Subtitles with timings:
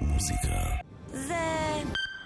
[0.00, 0.60] מוזיקה.
[1.12, 1.34] זה...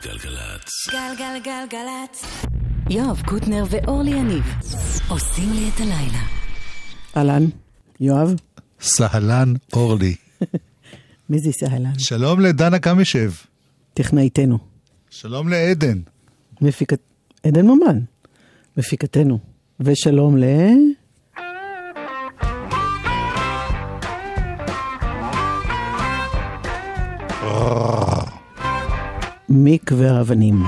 [0.03, 0.71] גלגלצ.
[0.91, 2.45] גלגלגלגלצ.
[2.91, 4.45] יואב קוטנר ואורלי יניב
[5.09, 6.23] עושים לי את הלילה.
[7.17, 7.45] אהלן,
[8.01, 8.35] יואב.
[8.81, 10.15] סהלן אורלי.
[11.31, 11.99] מי זה סהלן?
[11.99, 13.33] שלום לדנה קמישב.
[13.95, 14.59] טכנאיתנו.
[15.11, 16.01] שלום לעדן.
[16.61, 17.01] מפיקת...
[17.43, 18.01] עדן ממן.
[18.77, 19.39] מפיקתנו.
[19.81, 20.45] ושלום ל...
[29.57, 30.63] מקווה האבנים.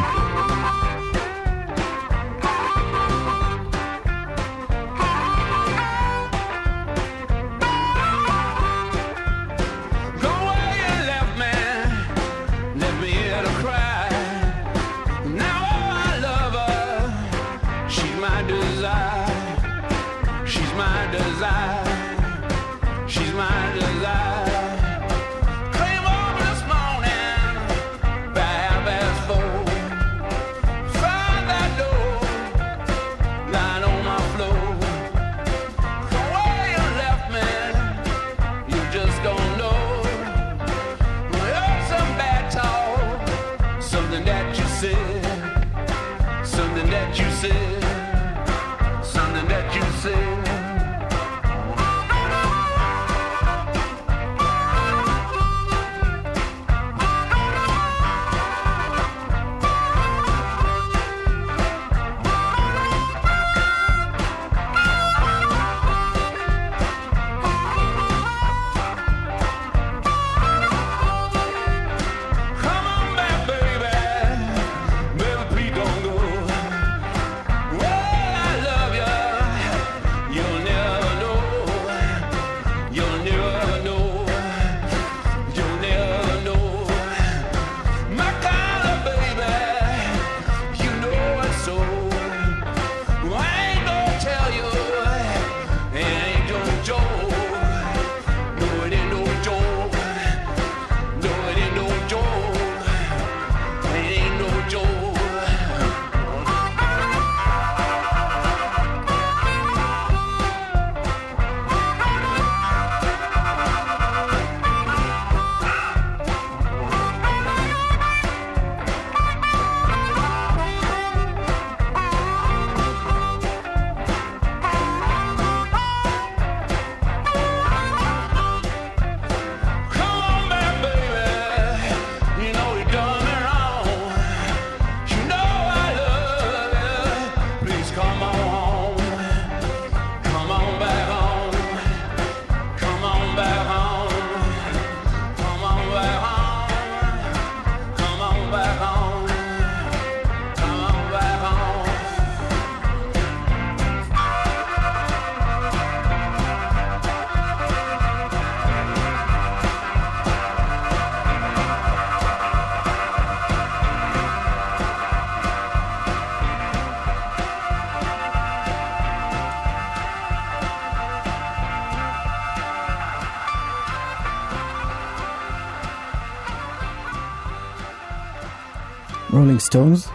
[179.37, 180.09] רולינג סטונס?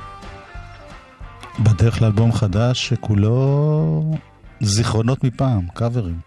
[1.59, 4.15] בדרך לאלבום חדש שכולו
[4.61, 6.19] זיכרונות מפעם, קאברים.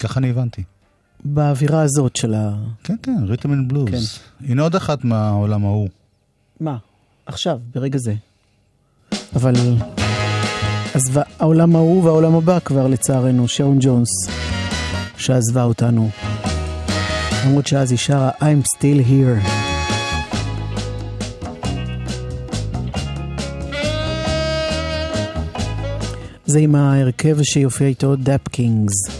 [0.00, 0.62] ככה אני הבנתי.
[1.24, 2.54] באווירה הזאת של ה...
[2.84, 4.18] כן, כן, rhythm and blues.
[4.48, 5.88] הנה עוד אחת מהעולם ההוא.
[6.60, 6.76] מה?
[7.26, 8.14] עכשיו, ברגע זה.
[9.36, 9.54] אבל...
[10.94, 14.08] אז העולם ההוא והעולם הבא כבר לצערנו, שרון ג'ונס,
[15.16, 16.10] שעזבה אותנו.
[17.46, 19.59] למרות שאז היא שרה I'm still here.
[26.50, 29.19] זה עם ההרכב שיופיע איתו דאפקינגס.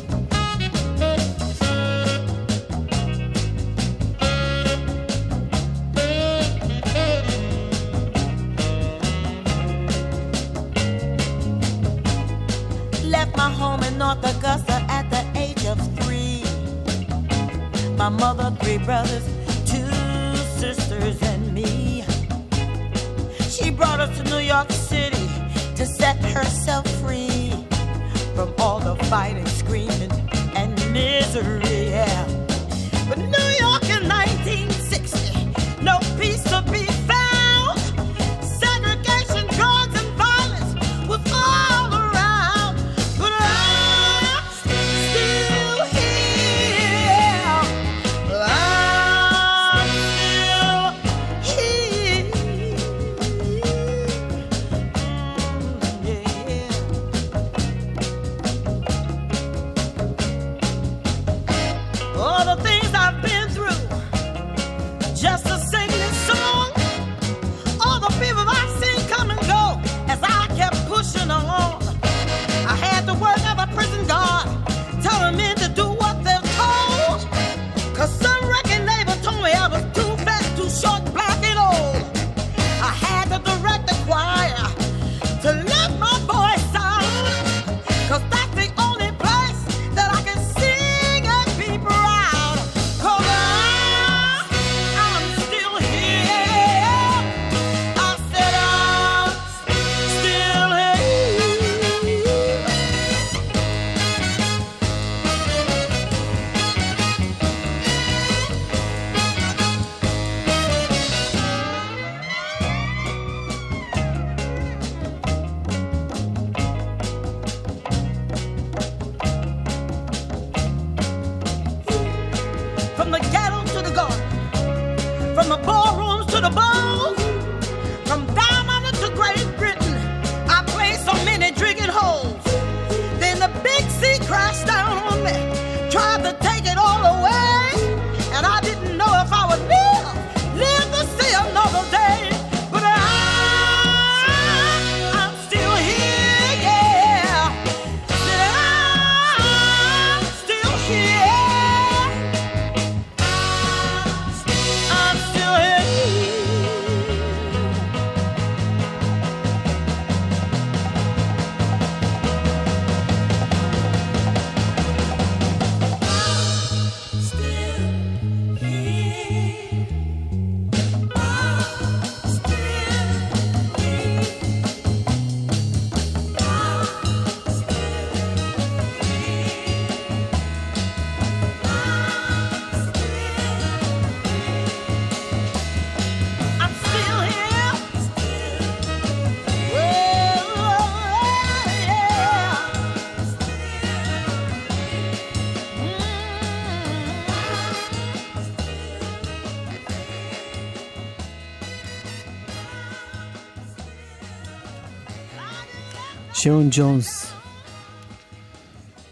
[206.43, 207.33] שרון ג'ונס,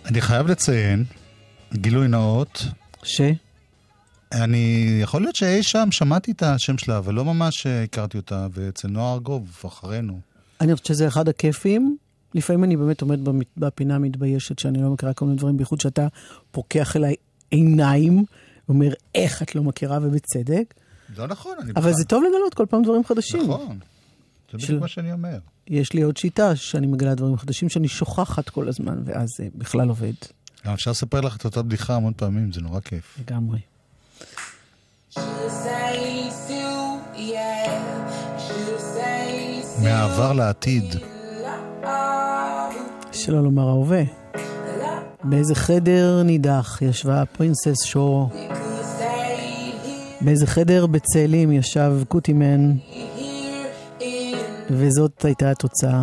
[0.07, 1.05] אני חייב לציין,
[1.75, 2.65] גילוי נאות,
[3.03, 3.21] ש...
[4.33, 8.47] אני, יכול להיות שאי שם שמעתי את השם שלה, אבל לא ממש אה, הכרתי אותה,
[8.53, 10.21] ואצל נועה ארגוב, אחרינו.
[10.61, 11.97] אני חושבת שזה אחד הכיפים.
[12.35, 13.21] לפעמים אני באמת עומד
[13.57, 16.07] בפינה המתביישת שאני לא מכירה כל מיני דברים, בייחוד שאתה
[16.51, 17.15] פוקח אליי
[17.51, 18.25] עיניים,
[18.69, 20.75] ואומר, איך את לא מכירה, ובצדק.
[21.17, 23.43] לא נכון, אני אבל זה טוב לגלות כל פעם דברים חדשים.
[23.43, 23.79] נכון.
[24.53, 25.39] זה של- בדיוק מה שאני אומר.
[25.71, 29.89] יש לי עוד שיטה שאני מגלה דברים חדשים שאני שוכחת כל הזמן, ואז זה בכלל
[29.89, 30.13] עובד
[30.67, 33.19] גם אפשר לספר לך את אותה בדיחה המון פעמים, זה נורא כיף.
[33.21, 33.59] לגמרי.
[39.83, 40.85] מהעבר לעתיד.
[43.13, 44.03] שלא לומר ההווה.
[45.25, 48.31] באיזה חדר נידח ישבה פרינסס שור.
[50.21, 52.73] באיזה חדר בצאלים ישב קוטימן.
[54.71, 56.03] וזאת הייתה התוצאה.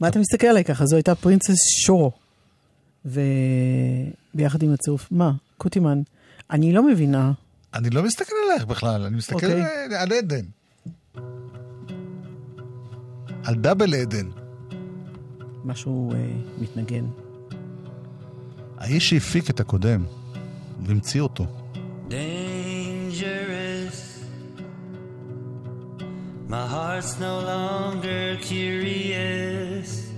[0.00, 0.86] מה אתה מסתכל עליי ככה?
[0.86, 2.12] זו הייתה פרינסס שור.
[3.04, 5.32] וביחד עם הצירוף, מה?
[5.58, 6.02] קוטימן.
[6.50, 7.32] אני לא מבינה.
[7.74, 9.62] אני לא מסתכל עלייך בכלל, אני מסתכל אוקיי.
[9.62, 10.44] על- על עדן.
[13.44, 14.26] על דאבל עדן.
[15.64, 16.16] משהו אה,
[16.58, 17.04] מתנגן.
[18.78, 20.04] האיש שהפיק את הקודם,
[20.86, 21.46] והמציא אותו.
[22.08, 22.12] dangerous.
[26.98, 30.10] Heart's no longer curious.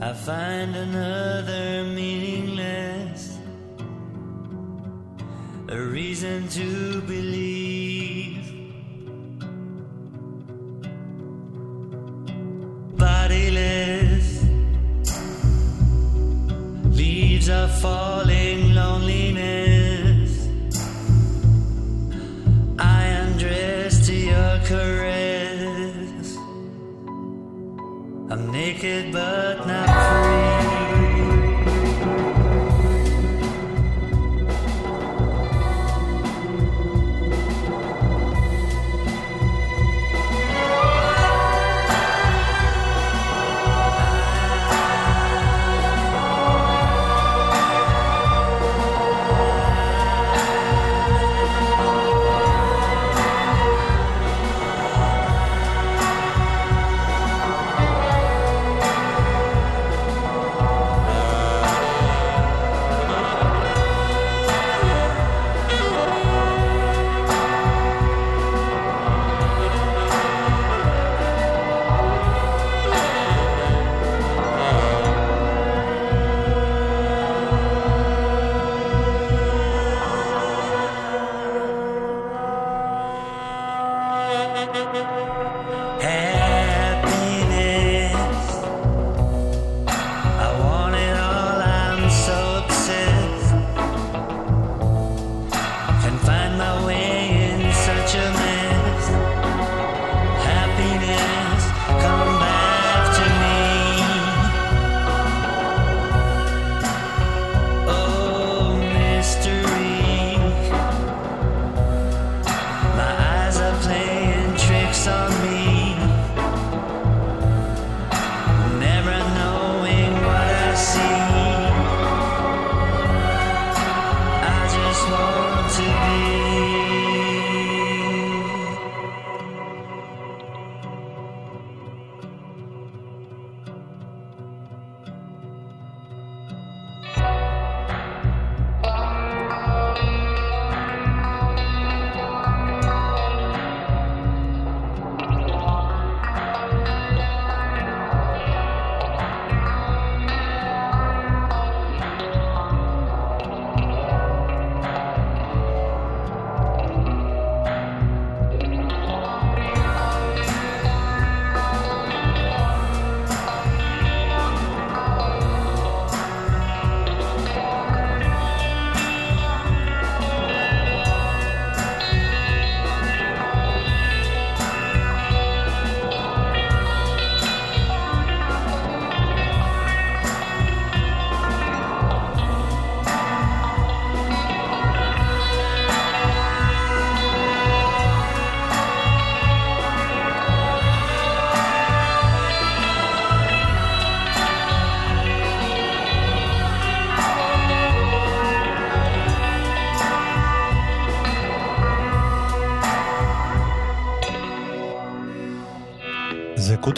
[0.00, 3.38] I find another meaningless.
[5.68, 8.37] A reason to believe.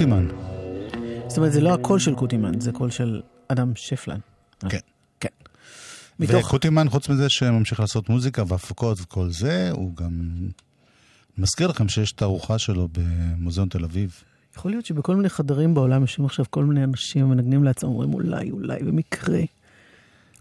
[0.00, 0.28] קוטימן.
[1.28, 4.18] זאת אומרת, זה לא הקול של קוטימן, זה קול של אדם שפלן.
[4.68, 4.78] כן.
[5.20, 5.28] כן.
[6.18, 6.46] מתוך...
[6.46, 10.32] וקוטימן, חוץ מזה שממשיך לעשות מוזיקה והפקות וכל זה, הוא גם...
[11.38, 14.22] מזכיר לכם שיש תערוכה שלו במוזיאון תל אביב.
[14.56, 18.50] יכול להיות שבכל מיני חדרים בעולם יושבים עכשיו כל מיני אנשים ומנגנים לעצמם, אומרים אולי,
[18.50, 19.40] אולי, במקרה,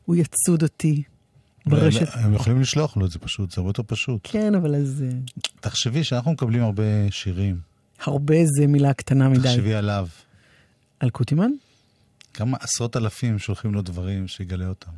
[0.05, 1.03] הוא יצוד אותי
[1.65, 2.07] ברשת.
[2.13, 4.19] הם יכולים לשלוח לו את זה פשוט, זה הרבה יותר פשוט.
[4.23, 5.17] כן, אבל אז אה,
[5.59, 7.68] תחשבי שאנחנו מקבלים הרבה שירים.
[8.01, 9.41] הרבה זה מילה קטנה מדי.
[9.41, 10.07] תחשבי עליו.
[10.99, 11.51] על קוטימן?
[12.33, 14.91] כמה עשרות אלפים שולחים לו דברים שיגלה אותם.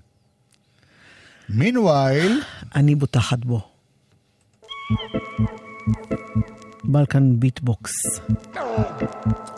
[1.50, 2.42] מינווייל,
[2.76, 3.68] אני בוטחת בו.
[6.84, 7.92] בלקן ביטבוקס,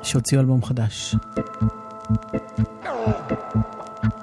[0.04, 1.16] שהוציאו אלבום חדש.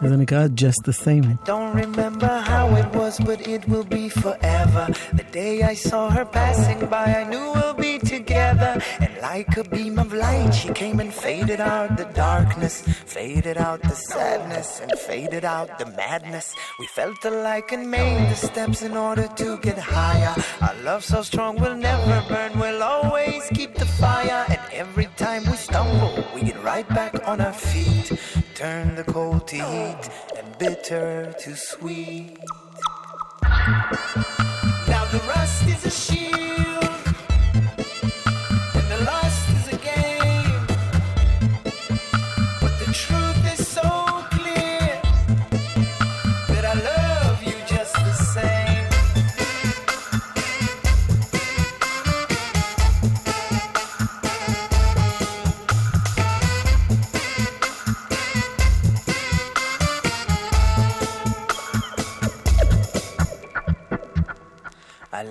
[0.02, 1.28] זה נקרא Just the Same.
[1.46, 4.86] Don't remember how it was, but it will be forever.
[5.20, 8.72] The day I saw her passing by, I knew we'll be together.
[9.04, 12.76] And like a beam of light, she came and faded out the darkness,
[13.18, 16.48] faded out the sadness, and faded out the madness.
[16.80, 20.34] We felt alike and made the steps in order to get higher.
[20.66, 24.42] Our love so strong will never burn, we'll always keep the fire.
[24.54, 28.08] And every time we stumble, we get right back on our feet.
[28.61, 32.37] Turn the cold to heat and bitter to sweet.
[33.43, 36.50] Now the rust is a shield,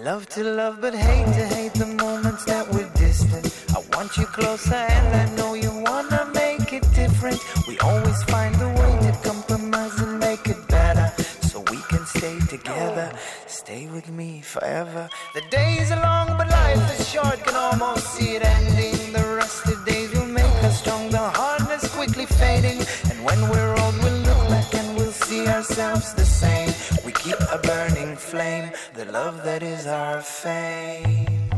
[0.03, 3.45] love to love but hate to hate the moments that we're distant.
[3.75, 7.39] I want you closer and I know you wanna make it different.
[7.67, 12.39] We always find a way to compromise and make it better so we can stay
[12.47, 13.11] together.
[13.47, 15.09] Stay with me forever.
[15.33, 18.95] The days are long but life is short, can almost see it ending.
[19.11, 22.79] The rest rusted days will make us strong, the hardness quickly fading.
[23.09, 26.71] And when we're old, we'll look back and we'll see ourselves the same.
[27.05, 27.98] We keep a burning
[28.29, 31.49] flame, the love that is our fame.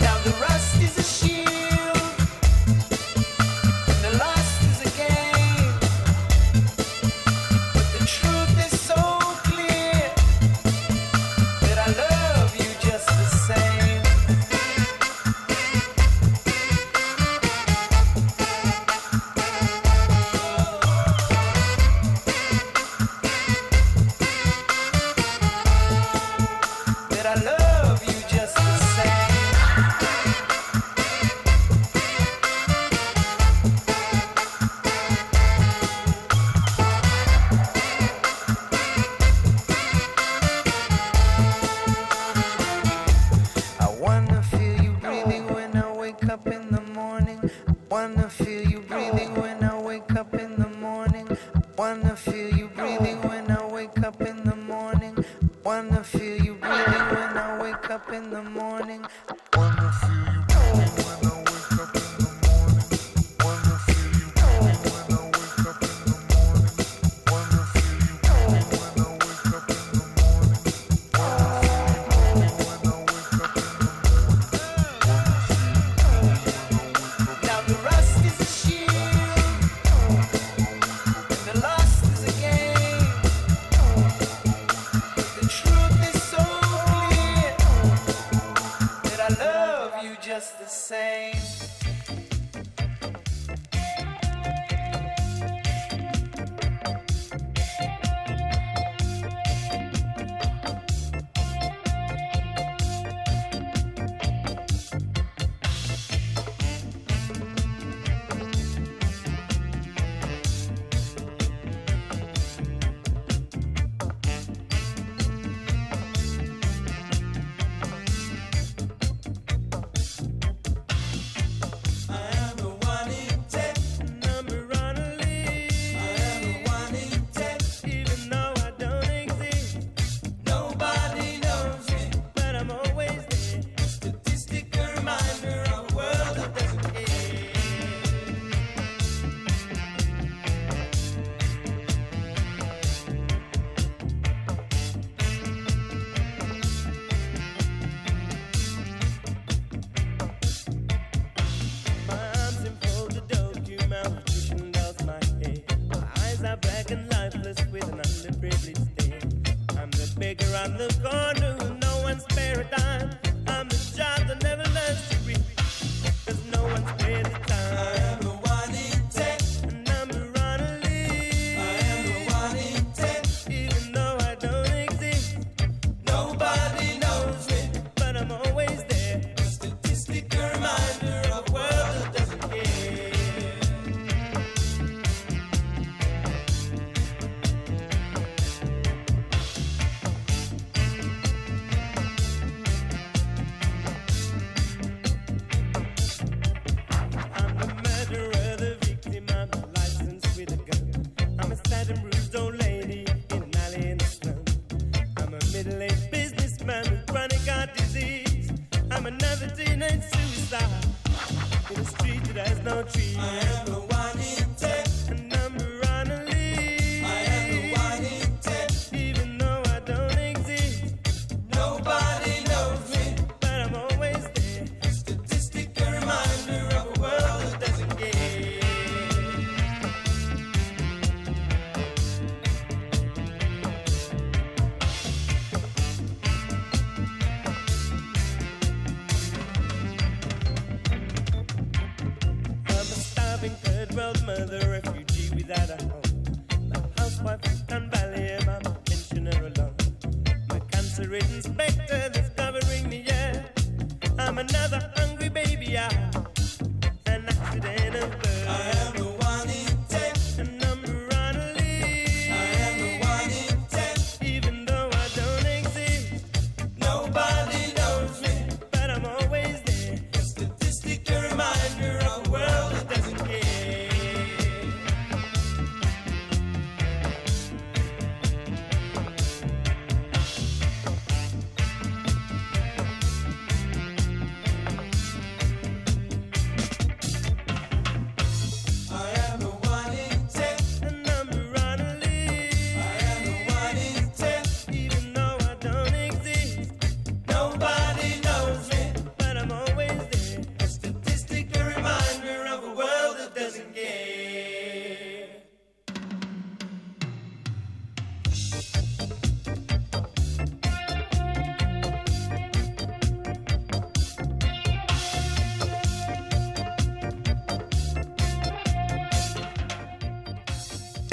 [0.00, 1.55] Now the rust is a shield,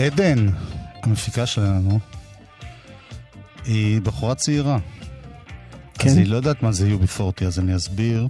[0.04, 0.48] עדן,
[1.04, 2.00] המפיקה שלנו,
[3.66, 4.78] היא בחורה צעירה.
[5.94, 6.10] כן.
[6.10, 8.28] אז היא לא יודעת מה זה UB40, אז אני אסביר.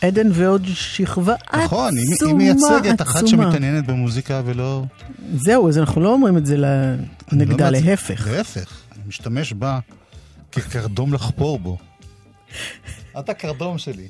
[0.00, 3.26] עדן ועוד שכבה עצומה, נכון, היא, היא מייצגת אחת.
[3.26, 4.84] שמתעניינת במוזיקה ולא...
[5.34, 6.56] זהו, אז אנחנו לא אומרים את זה
[7.32, 8.28] אני נגדה, לא להפך.
[8.30, 9.78] להפך, אני משתמש בה
[10.52, 11.78] כקרדום לחפור בו.
[13.18, 14.06] את הקרדום שלי.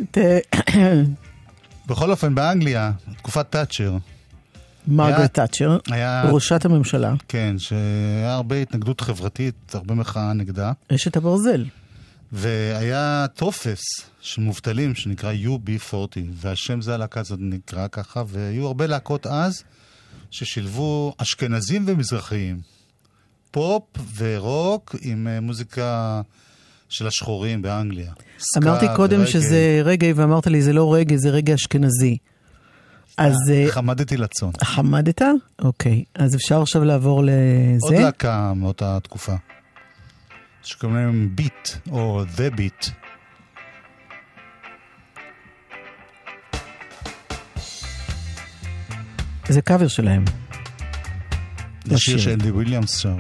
[1.87, 3.97] בכל אופן, באנגליה, תקופת תאצ'ר,
[4.89, 5.79] מרגרט תאצ'ר.
[6.25, 10.73] ראשת הממשלה, כן, שהיה הרבה התנגדות חברתית, הרבה מחאה נגדה.
[10.95, 11.65] אשת הברזל.
[12.33, 13.81] והיה טופס
[14.21, 15.95] של מובטלים שנקרא UB40,
[16.33, 19.63] והשם זה הלהקה הזאת נקרא ככה, והיו הרבה להקות אז
[20.31, 22.61] ששילבו אשכנזים ומזרחיים.
[23.51, 23.83] פופ
[24.17, 26.21] ורוק עם אה, מוזיקה
[26.89, 28.13] של השחורים באנגליה.
[28.39, 29.31] סקה אמרתי קודם ורגע.
[29.31, 32.17] שזה רגעי, ואמרת לי, זה לא רגע, זה רגע אשכנזי.
[33.19, 34.49] אז אה, חמדתי לצאן.
[34.65, 35.23] חמדת?
[35.63, 38.03] אוקיי, אז אפשר עכשיו לעבור עוד לזה?
[38.03, 39.35] להקה מאותה תקופה,
[40.63, 42.91] שקוראים להם ביט, או The Beat.
[49.49, 50.25] זה קאבר שלהם.
[51.85, 52.19] זה שיר לשיר.
[52.19, 53.17] שאנדי וויליאמס שר.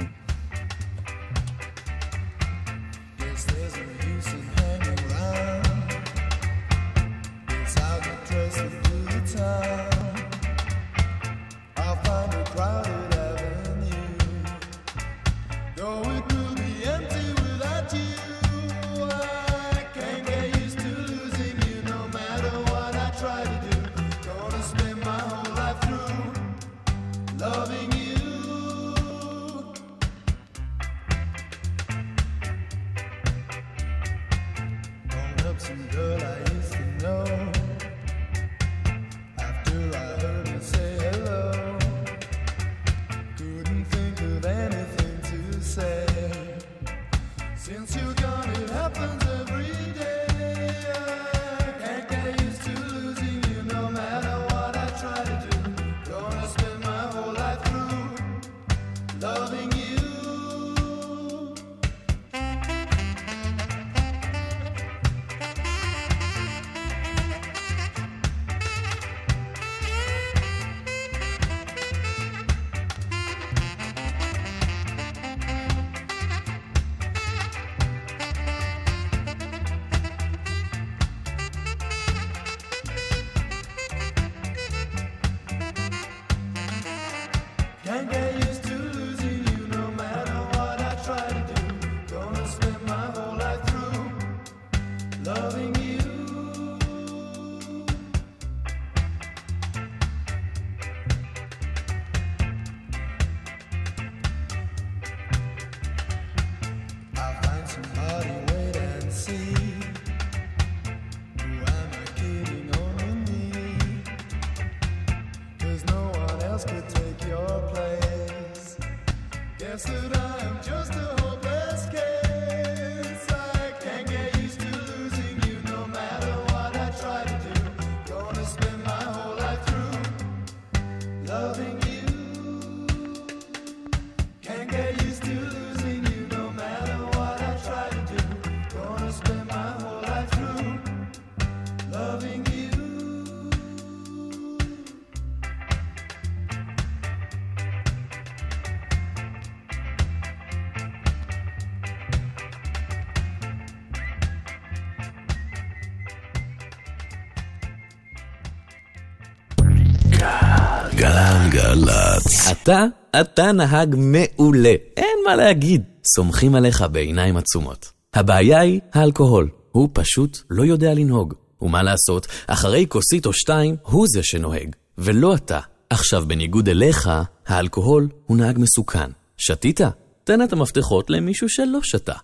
[162.68, 162.84] אתה,
[163.20, 165.82] אתה נהג מעולה, אין מה להגיד.
[166.14, 167.92] סומכים עליך בעיניים עצומות.
[168.14, 169.48] הבעיה היא האלכוהול.
[169.72, 171.34] הוא פשוט לא יודע לנהוג.
[171.62, 175.60] ומה לעשות, אחרי כוסית או שתיים, הוא זה שנוהג, ולא אתה.
[175.90, 177.10] עכשיו, בניגוד אליך,
[177.46, 179.10] האלכוהול הוא נהג מסוכן.
[179.36, 179.80] שתית?
[180.24, 182.14] תן את המפתחות למישהו שלא שתה.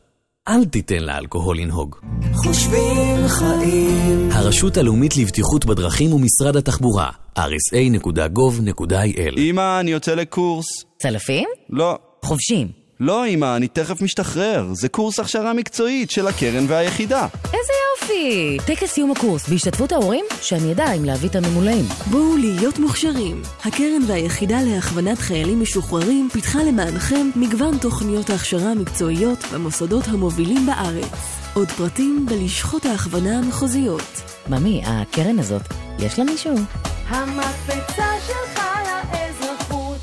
[0.48, 1.96] אל תיתן לאלכוהול לנהוג.
[2.34, 4.28] חושבים חיים.
[4.32, 8.94] הרשות הלאומית לבטיחות בדרכים ומשרד התחבורה, rsa.gov.il
[9.38, 10.66] אמא, אני יוצא לקורס.
[10.98, 11.48] צלפים?
[11.70, 11.98] לא.
[12.24, 12.83] חובשים.
[13.00, 14.66] לא, אמא, אני תכף משתחרר.
[14.72, 17.26] זה קורס הכשרה מקצועית של הקרן והיחידה.
[17.44, 18.56] איזה יופי!
[18.66, 20.24] טקס סיום הקורס בהשתתפות ההורים?
[20.42, 21.84] שאני אדע אם להביא את הממולאים.
[22.10, 23.42] בואו להיות מוכשרים.
[23.64, 31.12] הקרן והיחידה להכוונת חיילים משוחררים פיתחה למענכם מגוון תוכניות ההכשרה המקצועיות במוסדות המובילים בארץ.
[31.54, 34.22] עוד פרטים בלשכות ההכוונה המחוזיות.
[34.48, 35.62] ממי, הקרן הזאת,
[35.98, 36.54] יש לה מישהו?
[37.06, 38.64] המקפצה שלך
[39.12, 39.98] לאזרחות.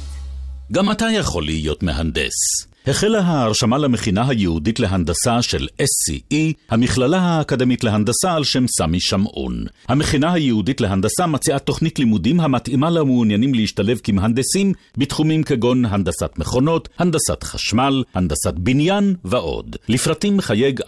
[0.72, 2.71] גם אתה יכול להיות מהנדס.
[2.88, 9.65] החלה ההרשמה למכינה היהודית להנדסה של SCE, המכללה האקדמית להנדסה על שם סמי שמעון.
[9.88, 17.44] המכינה היהודית להנדסה מציעה תוכנית לימודים המתאימה למעוניינים להשתלב כמהנדסים בתחומים כגון הנדסת מכונות, הנדסת
[17.44, 19.76] חשמל, הנדסת בניין ועוד.
[19.89, 20.84] לפרטים חייג 1-800-207-777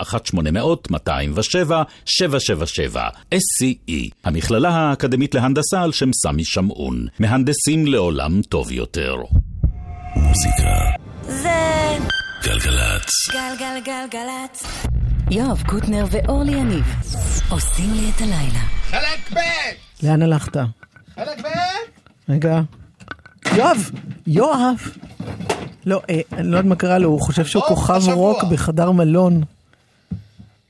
[3.33, 7.07] SCE, המכללה האקדמית להנדסה על שם סמי שמעון.
[7.19, 9.15] מהנדסים לעולם טוב יותר.
[10.15, 11.97] מוזיקה זה
[12.43, 13.09] גלגלצ.
[13.31, 14.63] גלגלגלגלצ.
[15.31, 16.85] יואב קוטנר ואורלי יניב
[17.49, 18.59] עושים לי את הלילה.
[18.83, 19.39] חלק ב'!
[20.05, 20.57] לאן הלכת?
[21.15, 21.47] חלק ב'!
[22.29, 22.61] רגע.
[23.55, 23.91] יואב!
[24.27, 24.77] יואב!
[25.85, 28.15] לא, אה, אני לא יודעת מה קרה לו, הוא חושב שהוא כוכב השבוע.
[28.15, 29.43] רוק בחדר מלון.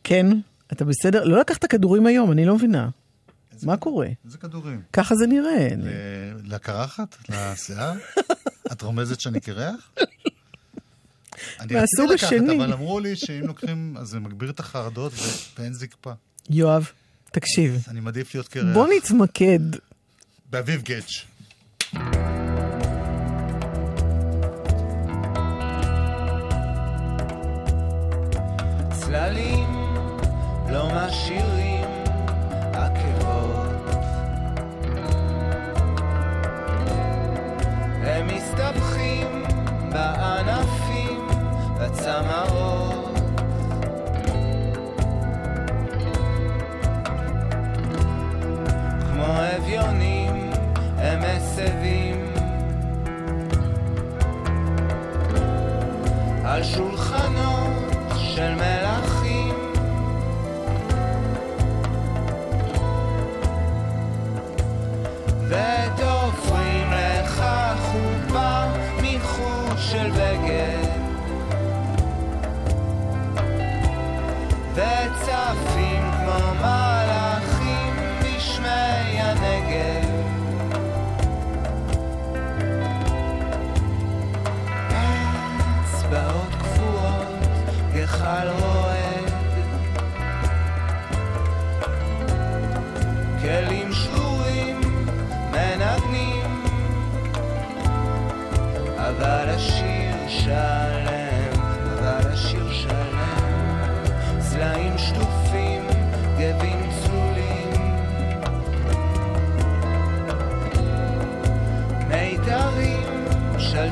[0.03, 0.27] כן?
[0.71, 1.23] אתה בסדר?
[1.23, 2.89] לא לקחת כדורים היום, אני לא מבינה.
[3.63, 4.07] מה קורה?
[4.25, 4.81] איזה כדורים?
[4.93, 5.67] ככה זה נראה.
[6.43, 7.15] לקרחת?
[7.29, 7.93] לשיער?
[8.71, 9.89] את רומזת שאני קרח?
[11.59, 12.57] אני מהסוג רציתי לקחת, השני.
[12.57, 15.13] אבל אמרו לי שאם לוקחים, אז זה מגביר את החרדות
[15.59, 16.11] ואין זקפה.
[16.49, 16.89] יואב,
[17.31, 17.85] תקשיב.
[17.87, 18.73] אני מעדיף להיות קרח.
[18.73, 19.59] בוא נתמקד.
[20.49, 21.25] באביב גץ'.
[28.91, 29.69] צללים
[30.69, 31.52] לא משאירים
[42.03, 42.62] somehow.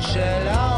[0.00, 0.71] שלאות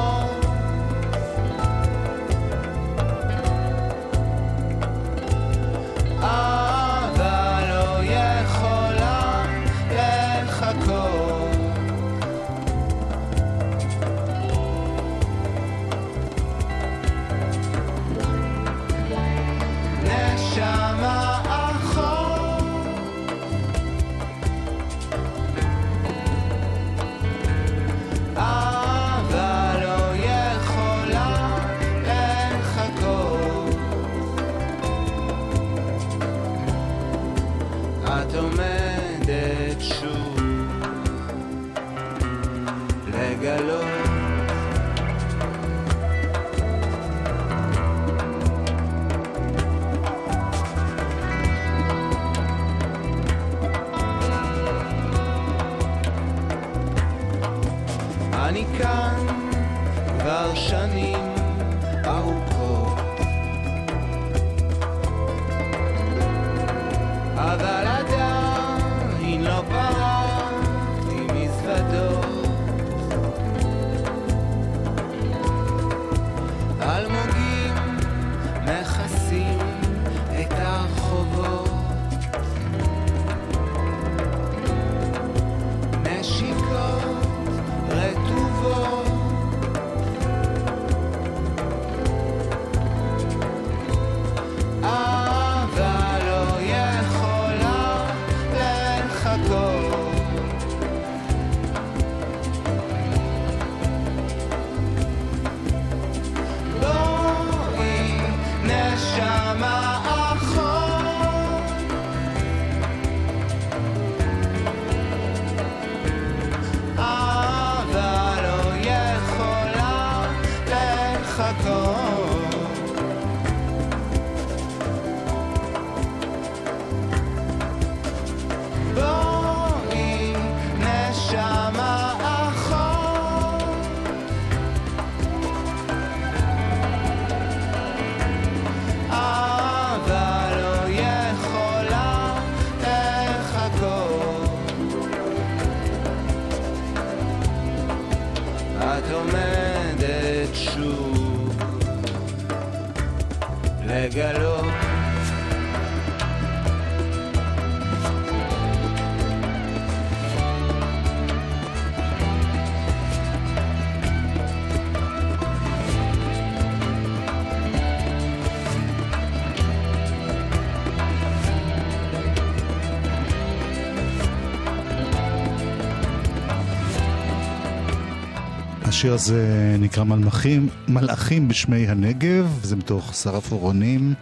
[179.05, 184.15] השיר הזה נקרא מלמחים, מלאכים בשמי הנגב, זה מתוך שרף אורונים,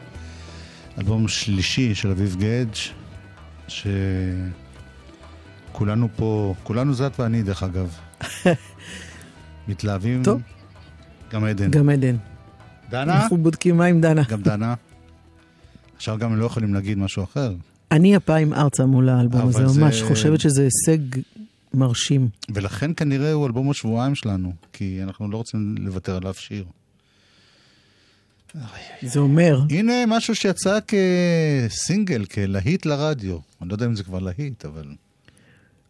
[0.98, 2.74] אלבום שלישי של אביב גדג',
[5.72, 7.96] שכולנו פה, כולנו זה את ואני דרך אגב.
[9.68, 10.22] מתלהבים.
[10.22, 10.40] טוב.
[11.32, 11.70] גם עדן.
[11.70, 12.16] גם עדן.
[12.90, 13.22] דנה?
[13.22, 14.22] אנחנו בודקים מה עם דנה.
[14.28, 14.74] גם דנה.
[15.96, 17.54] עכשיו גם הם לא יכולים להגיד משהו אחר.
[17.92, 20.98] אני אפיים ארצה מול האלבום הזה, זה- ממש חושבת שזה הישג
[21.74, 22.28] מרשים.
[22.54, 26.64] ולכן כנראה הוא אלבום השבועיים שלנו, כי אנחנו לא רוצים לוותר על אף שיר.
[29.02, 33.38] זה אומר, הנה משהו שיצא כסינגל, כלהיט לרדיו.
[33.62, 34.84] אני לא יודע אם זה כבר להיט, אבל...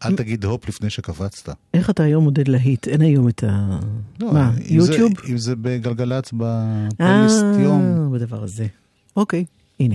[0.05, 1.55] אל תגיד הופ לפני שקפצת.
[1.75, 2.89] איך אתה היום מודד להיט?
[2.89, 3.79] אין היום את ה...
[4.21, 5.13] לא, מה, אם זה- יוטיוב?
[5.31, 7.83] אם זה בגלגלצ בפלייליסט יום.
[7.83, 8.67] אה, בדבר הזה.
[9.17, 9.45] אוקיי,
[9.81, 9.95] הנה.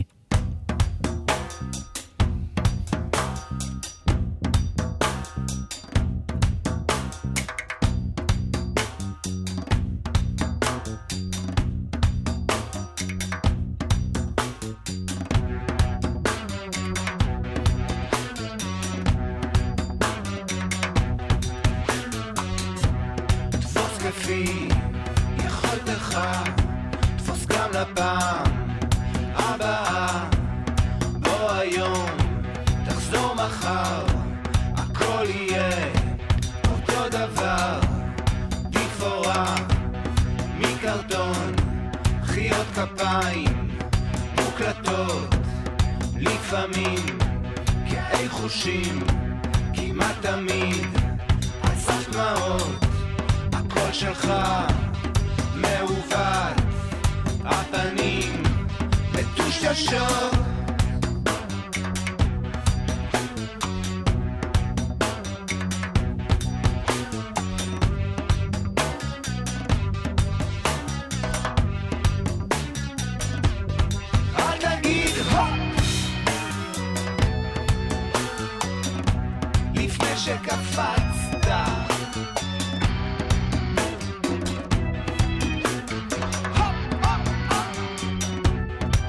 [79.97, 81.47] לפני שקפצת.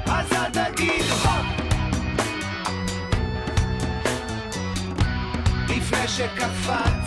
[0.06, 1.46] אז אל תגיד הופ!
[5.68, 6.97] לפני שקפצת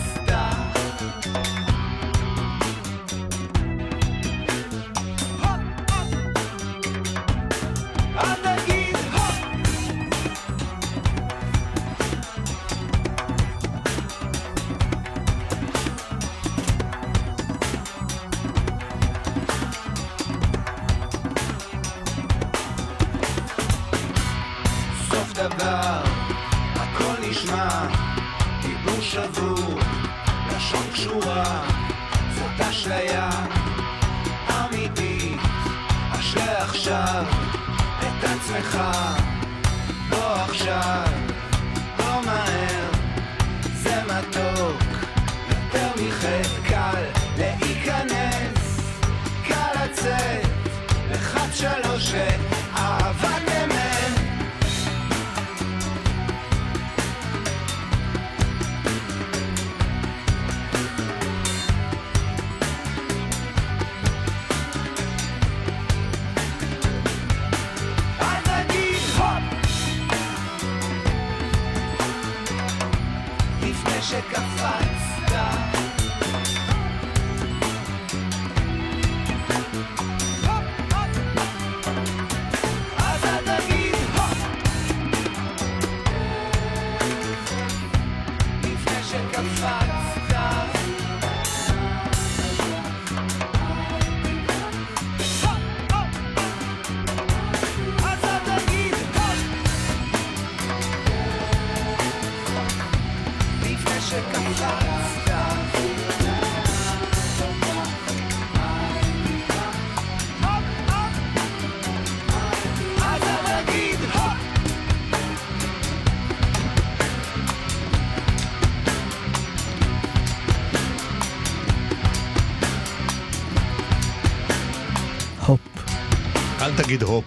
[126.92, 127.24] תגיד הופ.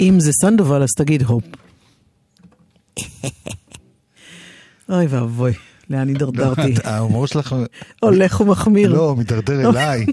[0.00, 1.44] אם זה סנדובל, אז תגיד הופ.
[4.88, 5.52] אוי ואבוי,
[5.90, 6.74] לאן הידרדרתי?
[6.74, 7.56] לא, ההומור שלך...
[8.00, 8.92] הולך ומחמיר.
[8.92, 10.06] לא, מידרדר אליי,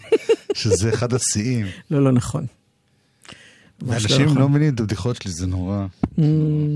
[0.54, 1.66] שזה אחד השיאים.
[1.92, 2.46] לא, לא נכון.
[3.82, 4.38] ממש ואנשים נכון.
[4.38, 5.86] לא מבינים את הבדיחות שלי, זה נורא.
[6.04, 6.22] Mm,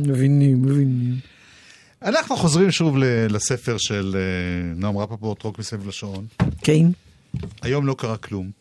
[0.08, 1.16] מבינים, מבינים.
[2.02, 2.98] אנחנו חוזרים שוב
[3.30, 6.26] לספר של אה, נועם רפפורט, רוק מסביב לשעון.
[6.62, 6.86] כן.
[7.62, 8.52] היום לא קרה כלום.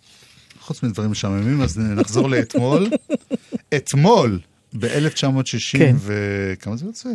[0.66, 2.90] חוץ מדברים משעממים, אז נחזור לאתמול.
[3.76, 4.40] אתמול,
[4.78, 5.96] ב-1960, כן.
[5.98, 7.08] וכמה זה יוצא?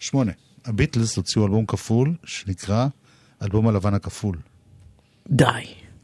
[0.00, 0.32] שמונה.
[0.64, 2.86] הביטלס הוציאו אלבום כפול, שנקרא
[3.42, 4.36] אלבום הלבן הכפול.
[5.30, 5.44] די.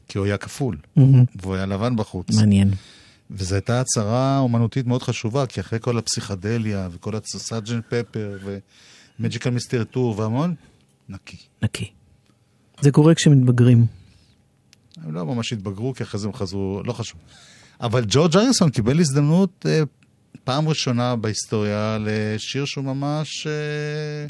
[0.08, 1.24] כי הוא היה כפול, מהמם.
[1.34, 2.30] והוא היה לבן בחוץ.
[2.30, 2.70] מעניין.
[3.30, 8.38] וזו הייתה הצהרה אומנותית מאוד חשובה, כי אחרי כל הפסיכדליה, וכל הסאג'ן פפר,
[9.18, 10.54] ומג'יקל מיסטר טור, והמון,
[11.08, 11.36] נקי.
[11.62, 11.90] נקי.
[12.80, 13.86] זה קורה כשמתבגרים.
[15.06, 17.20] הם לא ממש התבגרו, כי אחרי זה הם חזרו, לא חשוב.
[17.80, 19.82] אבל ג'ורג' אריסון קיבל הזדמנות אה,
[20.44, 24.26] פעם ראשונה בהיסטוריה לשיר שהוא ממש אה,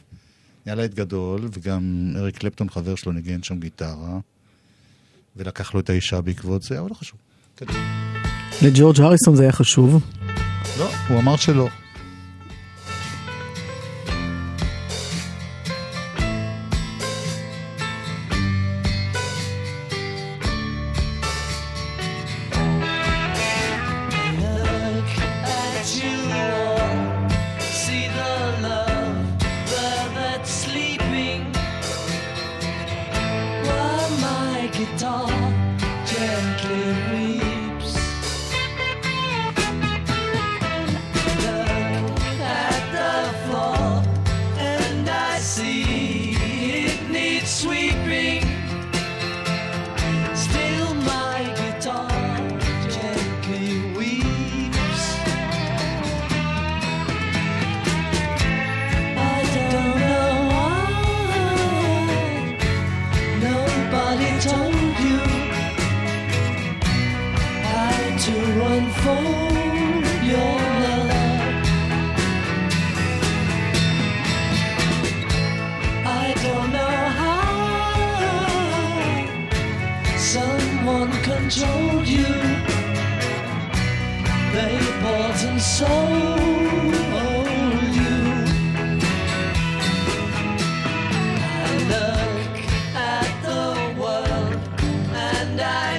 [0.67, 4.19] נהיה להיט גדול, וגם אריק קלפטון, חבר שלו, ניגן שם גיטרה,
[5.37, 7.19] ולקח לו את האישה בעקבות זה, אבל לא חשוב.
[8.63, 10.03] לג'ורג' הריסון זה היה חשוב.
[10.79, 11.69] לא, הוא אמר שלא.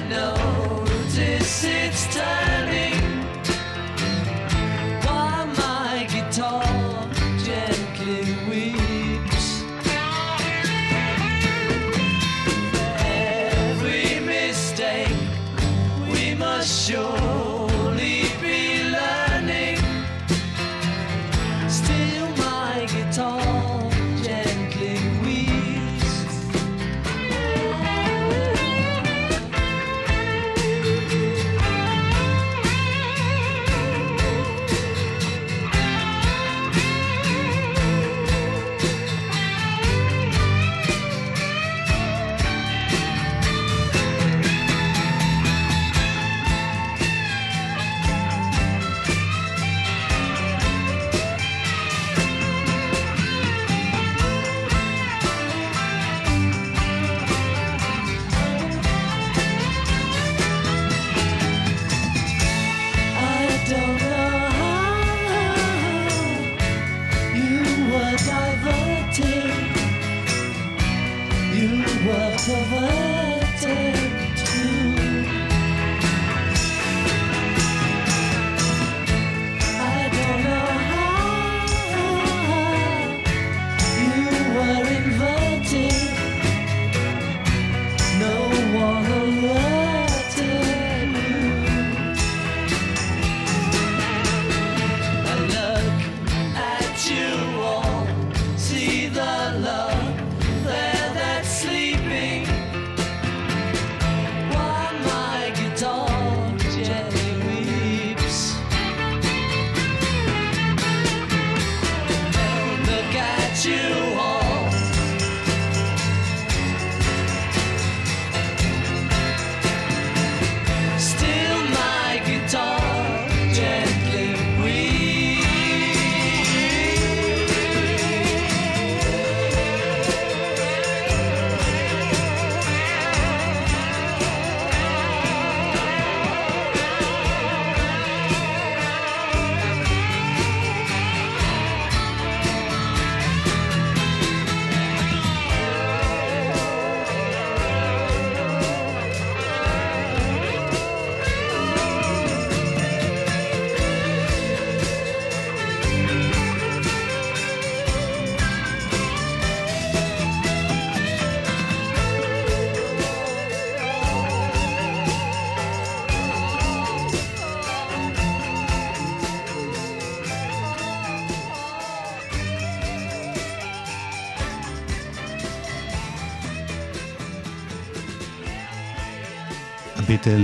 [0.08, 0.37] know.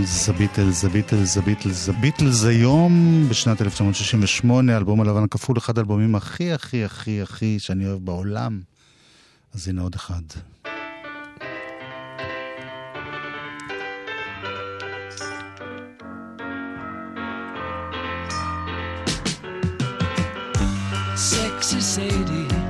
[0.04, 6.84] הביטלס, הביטלס, הביטלס, הביטלס, הביטלס היום, בשנת 1968, האלבום הלבן הכפול, אחד האלבומים הכי הכי
[6.84, 8.60] הכי הכי שאני אוהב בעולם.
[9.54, 10.22] אז הנה עוד אחד.
[21.30, 22.63] Sexy Sadie,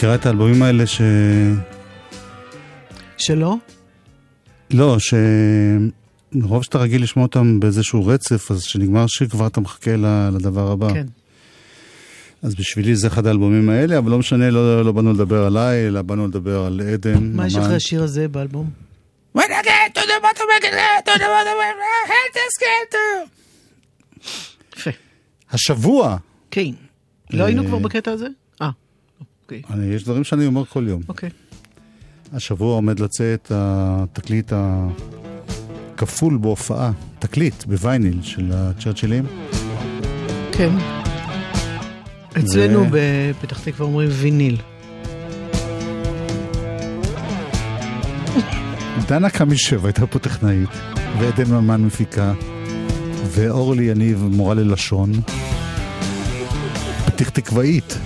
[0.00, 1.00] מכירה את האלבומים האלה ש...
[3.16, 3.56] שלא?
[4.70, 9.90] לא, שמרוב שאתה רגיל לשמוע אותם באיזשהו רצף, אז כשנגמר שיר כבר אתה מחכה
[10.32, 10.92] לדבר הבא.
[10.92, 11.06] כן.
[12.42, 16.02] אז בשבילי זה אחד האלבומים האלה, אבל לא משנה, לא, לא באנו לדבר עליי, אלא
[16.02, 17.32] באנו לדבר על עדן.
[17.36, 17.56] מה יש.
[17.56, 18.70] אחרי השיר הזה באלבום?
[24.76, 24.90] יפה.
[25.50, 26.16] השבוע.
[26.50, 26.70] כן.
[27.30, 28.26] לא היינו אה, כבר בקטע הזה?
[29.50, 29.62] אוקיי.
[29.70, 31.02] אני, יש דברים שאני אומר כל יום.
[31.08, 31.30] אוקיי.
[32.32, 34.52] השבוע עומד לצאת התקליט
[35.94, 39.24] הכפול בהופעה, תקליט בווייניל של הצ'רצ'ילים.
[40.52, 40.70] כן.
[42.38, 44.56] אצלנו בפתח תקווה אומרים ויניל.
[49.06, 50.70] דנה קמישב הייתה פה טכנאית,
[51.18, 52.34] ועדן ממן מפיקה,
[53.26, 55.12] ואורלי יניב מורה ללשון.
[57.06, 57.98] פתח תקוואית.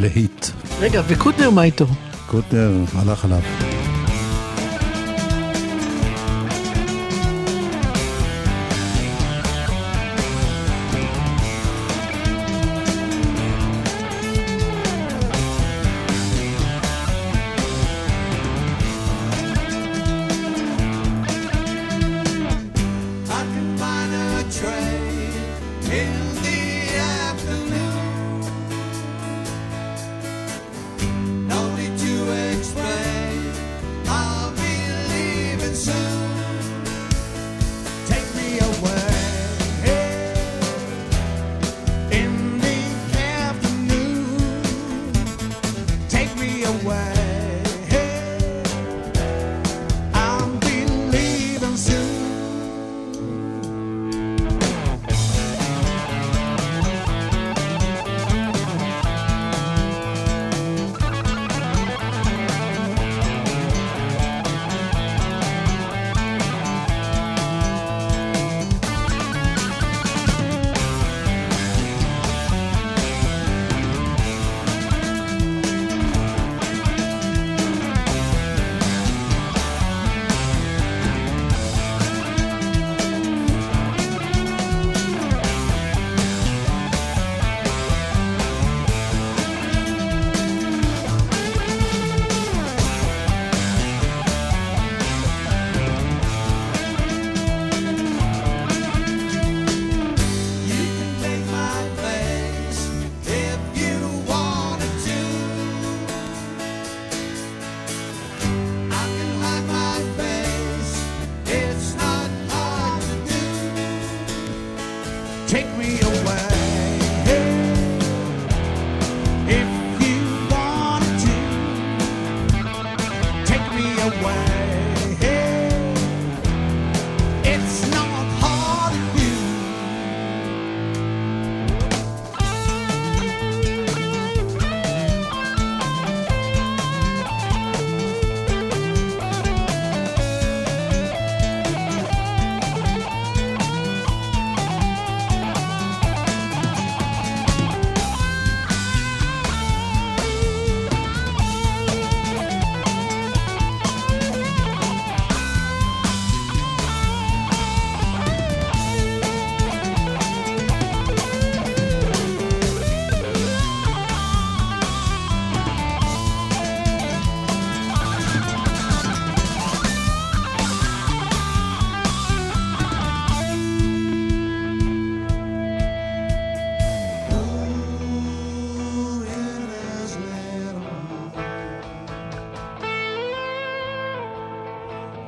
[0.00, 0.46] להיט.
[0.80, 1.86] רגע, וקוטנר מה איתו?
[2.26, 3.69] קוטנר הלך עליו.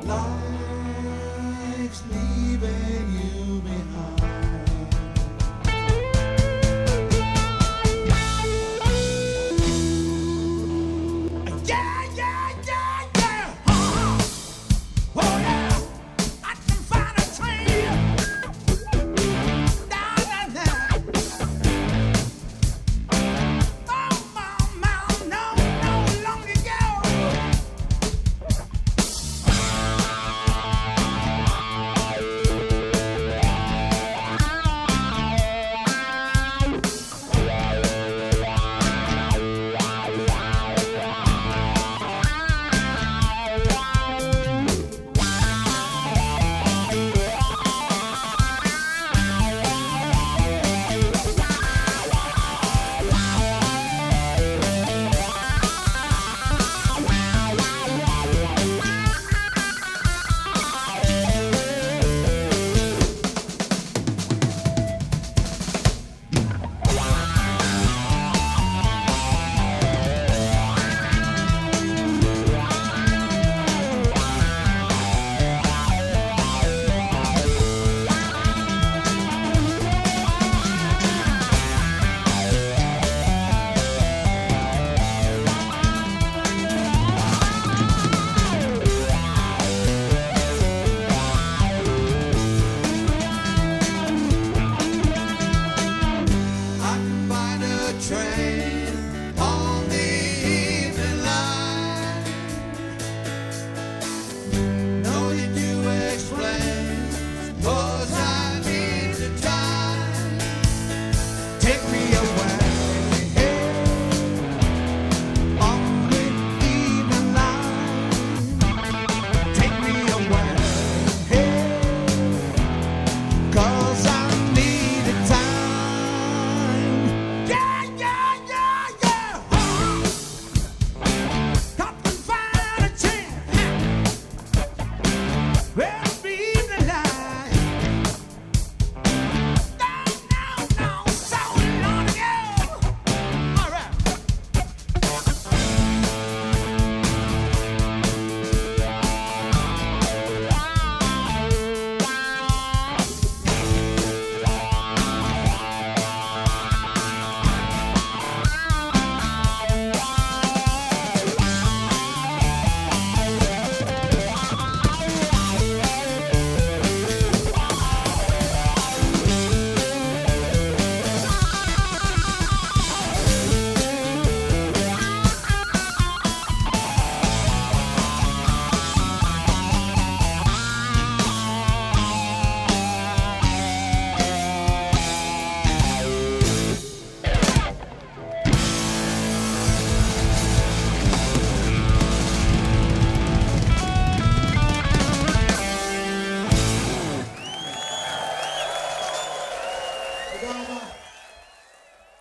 [0.04, 3.21] Life's leaving you.